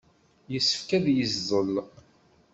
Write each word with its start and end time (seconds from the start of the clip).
Yessefk 0.53 0.89
ad 0.97 1.05
yeẓẓel. 1.17 1.73